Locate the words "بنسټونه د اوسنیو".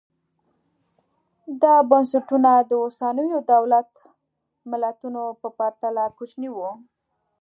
1.89-3.39